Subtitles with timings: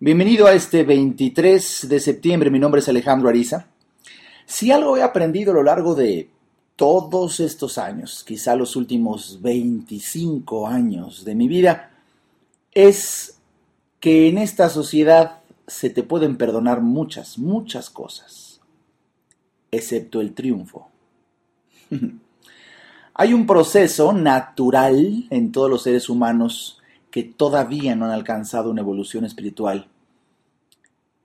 [0.00, 3.66] Bienvenido a este 23 de septiembre, mi nombre es Alejandro Ariza.
[4.46, 6.30] Si algo he aprendido a lo largo de
[6.76, 11.90] todos estos años, quizá los últimos 25 años de mi vida,
[12.70, 13.40] es
[13.98, 18.60] que en esta sociedad se te pueden perdonar muchas, muchas cosas,
[19.72, 20.88] excepto el triunfo.
[23.14, 26.77] Hay un proceso natural en todos los seres humanos
[27.10, 29.88] que todavía no han alcanzado una evolución espiritual,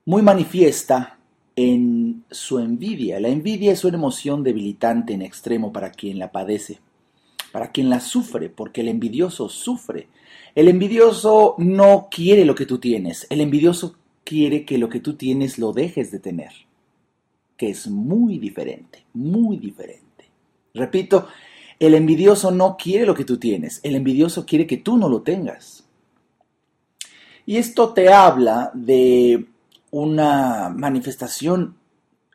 [0.06, 1.18] muy manifiesta
[1.56, 3.20] en su envidia.
[3.20, 6.80] La envidia es una emoción debilitante en extremo para quien la padece,
[7.52, 10.08] para quien la sufre, porque el envidioso sufre.
[10.54, 15.14] El envidioso no quiere lo que tú tienes, el envidioso quiere que lo que tú
[15.14, 16.52] tienes lo dejes de tener,
[17.56, 20.02] que es muy diferente, muy diferente.
[20.72, 21.28] Repito,
[21.78, 25.22] el envidioso no quiere lo que tú tienes, el envidioso quiere que tú no lo
[25.22, 25.84] tengas.
[27.46, 29.46] Y esto te habla de
[29.90, 31.76] una manifestación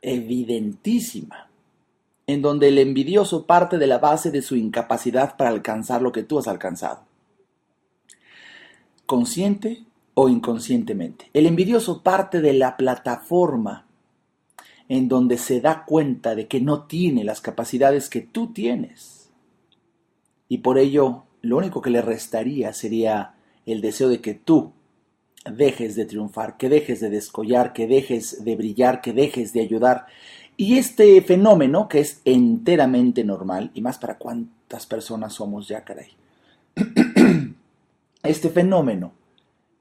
[0.02, 1.50] evidentísima,
[2.28, 6.23] en donde el envidioso parte de la base de su incapacidad para alcanzar lo que
[6.23, 7.02] tú has alcanzado.
[9.06, 11.32] Consciente o inconscientemente.
[11.34, 13.88] El envidioso parte de la plataforma
[14.88, 19.19] en donde se da cuenta de que no tiene las capacidades que tú tienes
[20.50, 24.73] y por ello, lo único que le restaría sería el deseo de que tú
[25.45, 30.08] dejes de triunfar, que dejes de descollar, que dejes de brillar, que dejes de ayudar.
[30.58, 36.09] Y este fenómeno, que es enteramente normal, y más para cuántas personas somos ya, caray.
[38.22, 39.14] Este fenómeno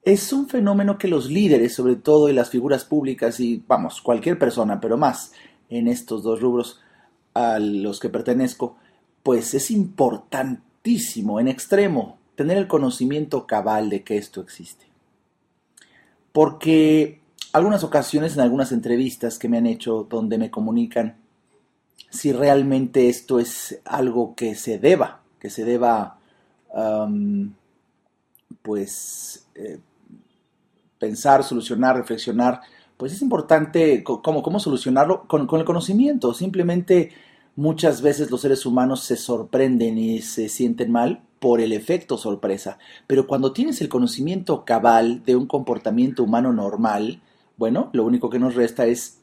[0.04, 4.38] es un fenómeno que los líderes, sobre todo y las figuras públicas, y vamos, cualquier
[4.38, 5.32] persona, pero más
[5.68, 6.80] en estos dos rubros
[7.34, 8.76] a los que pertenezco,
[9.28, 14.86] pues es importantísimo en extremo tener el conocimiento cabal de que esto existe.
[16.32, 17.20] Porque
[17.52, 21.18] algunas ocasiones en algunas entrevistas que me han hecho donde me comunican
[22.08, 26.18] si realmente esto es algo que se deba, que se deba
[28.62, 29.78] pues eh,
[30.98, 32.62] pensar, solucionar, reflexionar,
[32.96, 37.12] pues es importante cómo, cómo solucionarlo con, con el conocimiento, simplemente
[37.58, 42.78] Muchas veces los seres humanos se sorprenden y se sienten mal por el efecto sorpresa,
[43.08, 47.20] pero cuando tienes el conocimiento cabal de un comportamiento humano normal,
[47.56, 49.22] bueno, lo único que nos resta es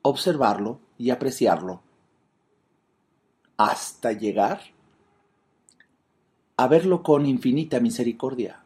[0.00, 1.82] observarlo y apreciarlo
[3.58, 4.62] hasta llegar
[6.56, 8.64] a verlo con infinita misericordia.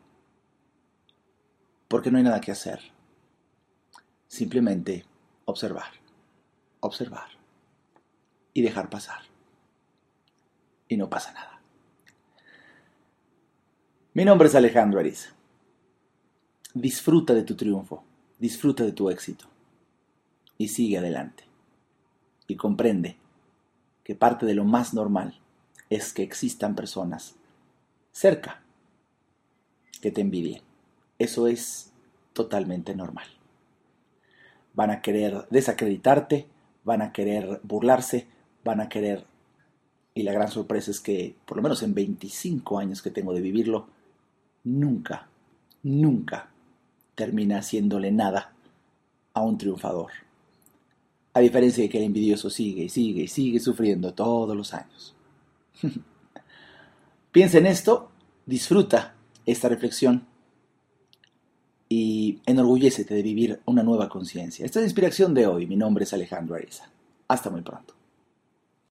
[1.89, 2.79] Porque no hay nada que hacer.
[4.29, 5.05] Simplemente
[5.47, 5.95] observar,
[6.79, 7.44] observar
[8.55, 9.23] y dejar pasar.
[10.89, 11.61] Y no pasa nada.
[14.15, 15.35] Mi nombre es Alejandro Ariza.
[16.73, 18.05] Disfruta de tu triunfo,
[18.39, 19.47] disfruta de tu éxito
[20.57, 21.45] y sigue adelante.
[22.47, 23.17] Y comprende
[24.05, 25.41] que parte de lo más normal
[25.91, 27.35] es que existan personas
[28.13, 28.63] cerca
[30.01, 30.63] que te envidien.
[31.19, 31.93] Eso es
[32.33, 33.27] totalmente normal.
[34.75, 36.47] Van a querer desacreditarte,
[36.85, 38.29] van a querer burlarse,
[38.65, 39.25] van a querer.
[40.15, 43.41] Y la gran sorpresa es que, por lo menos en 25 años que tengo de
[43.41, 43.89] vivirlo,
[44.65, 45.29] nunca,
[45.83, 46.49] nunca
[47.15, 48.53] termina haciéndole nada
[49.35, 50.13] a un triunfador.
[51.35, 55.15] A diferencia de que el envidioso sigue y sigue y sigue sufriendo todos los años.
[57.33, 58.11] Piensa en esto,
[58.47, 59.15] disfruta
[59.45, 60.27] esta reflexión
[61.89, 64.65] y enorgullécete de vivir una nueva conciencia.
[64.65, 65.67] Esta es la inspiración de hoy.
[65.67, 66.89] Mi nombre es Alejandro Ariza.
[67.27, 67.95] Hasta muy pronto.